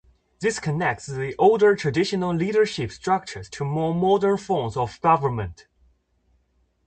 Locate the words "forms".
4.39-4.75